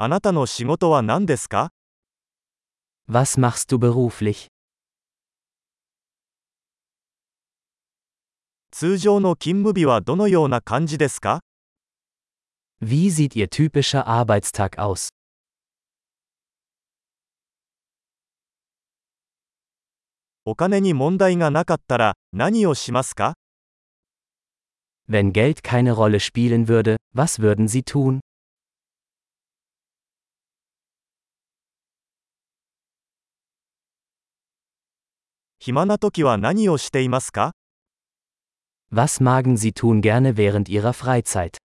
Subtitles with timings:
[0.00, 1.72] あなたの仕事は何ですか
[3.10, 4.46] Was machst du beruflich?
[8.70, 11.40] 通常の勤務日はどのような感じですか
[12.80, 15.08] Wie sieht Ihr typischer Arbeitstag aus?
[20.44, 23.34] お金に問題がなかったら何をしますか
[25.10, 28.20] Wenn Geld keine Rolle spielen würde, was würden Sie tun?
[35.60, 37.52] 暇な時は何をしていますか
[38.92, 41.56] Was magen Sie tun gerne während Ihrer Freizeit?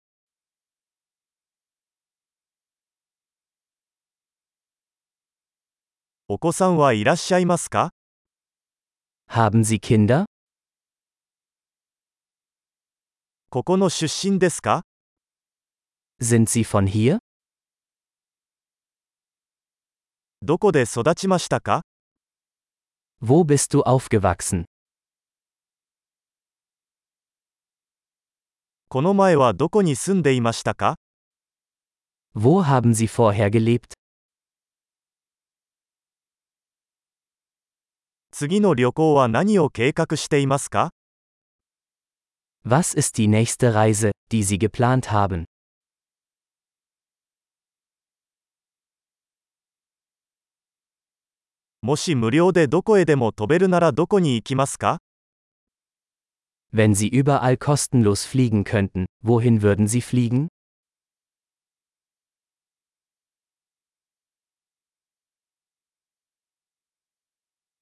[6.28, 7.90] お子さんはいらっしゃいますか
[9.30, 10.24] Haben Sie Kinder?
[13.50, 14.82] ここの出身ですか
[16.20, 17.18] Sind Sie von hier?
[20.40, 21.82] どこで育ちましたか
[23.21, 24.65] Wo bist du aufgewachsen?
[28.89, 30.95] この前はどこに住んでいましたか
[32.35, 33.93] Wo haben Sie vorher gelebt?
[38.31, 40.91] 次の旅行は何を計画していますか
[42.65, 45.45] Was ist die nächste Reise, die Sie geplant haben?
[51.84, 55.00] もし無料でどこへでも飛べるならどこに行きますか
[56.72, 60.46] Wenn Sie überall kostenlos fliegen könnten, wohin würden Sie fliegen?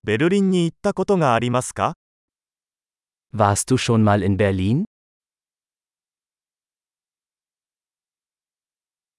[0.03, 1.93] ベルリンに行ったことがありますか
[3.35, 4.87] Warst du schon mal in Berlin?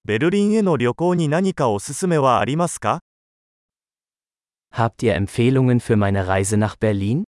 [0.04, 2.98] ベルリンへの旅行に何かおすすめはありますか
[4.74, 7.24] Habt ihr Empfehlungen für meine Reise nach Berlin?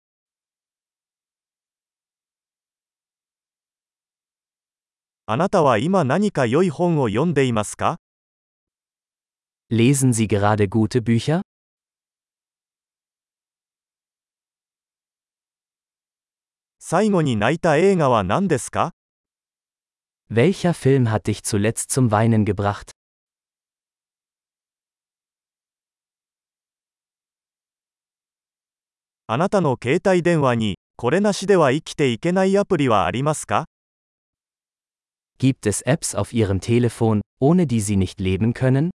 [9.70, 11.42] Lesen Sie gerade gute Bücher?
[20.30, 22.97] Welcher Film hat dich zuletzt zum Weinen gebracht?
[29.30, 33.66] あなたの携帯電話に、これなしでは生きていけないアプリはありますか
[35.38, 38.88] Gibt es Apps auf Ihrem Telefon, ohne die Sie nicht leben können?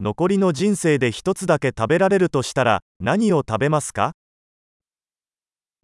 [0.00, 4.10] 残りの人生で一つだけ食べられるとしたら、何を食べますか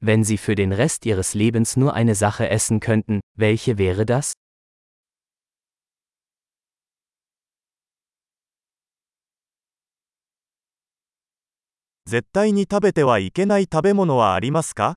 [0.02, 4.32] Wenn Sie für den Rest Ihres Lebens nur eine Sache essen könnten, welche wäre das?
[12.12, 14.96] 絶対に食べてはいけない食べ物はありますか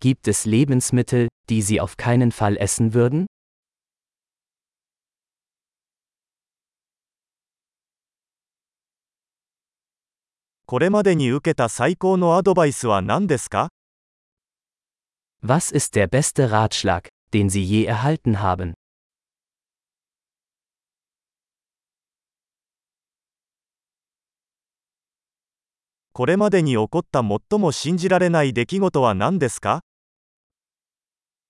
[0.00, 3.26] Gibt es Lebensmittel, die Sie auf keinen Fall essen würden?
[10.64, 13.68] これまでに受けた最高のアドバイスは何ですか
[15.44, 18.72] Was ist der beste Ratschlag, den Sie je erhalten haben?
[26.16, 29.80] これまでに起こった最も信じられない出来事は何ですか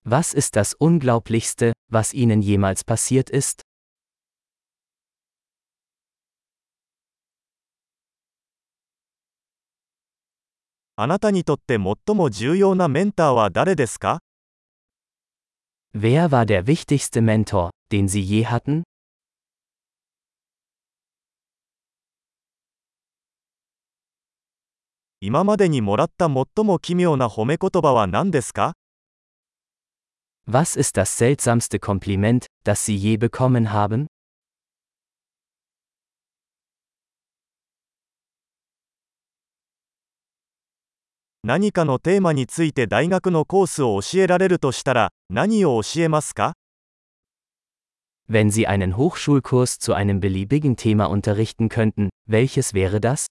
[0.07, 3.61] Was ist das Unglaublichste, was Ihnen jemals passiert ist?
[10.97, 14.21] あなたにとって最も重要なメンターは誰ですか
[15.95, 18.85] Wer war der wichtigste Mentor, den Sie je hatten?
[25.27, 28.75] 今までにもらった最も奇妙な褒め言葉は何ですか
[30.47, 34.09] Was ist das seltsamste Kompliment, das Sie je bekommen haben?
[41.43, 46.53] 何かのテーマについて大学のコースを教えられるとしたら、何を教えますか
[48.29, 53.29] Wenn Sie einen Hochschulkurs zu einem beliebigen Thema unterrichten könnten, welches wäre das?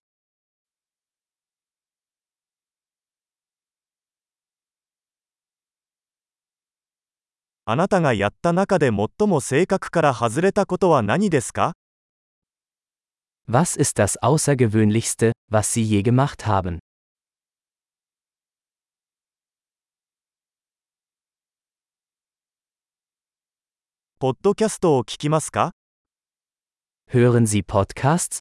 [7.66, 11.74] あなたがやった中で最も性格から外れたことは何ですか
[13.48, 16.80] Was ist das Außergewöhnlichste, was Sie je gemacht haben?
[24.20, 25.72] Podcast を聞きますか
[27.10, 28.40] Hören Sie Podcasts?